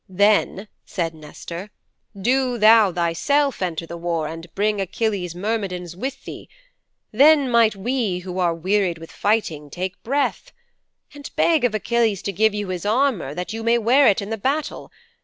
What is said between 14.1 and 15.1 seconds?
in the battle.